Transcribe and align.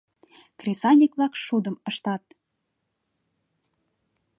Кресаньык-влак 0.59 1.33
шудым 1.45 1.75
ыштат. 1.89 2.23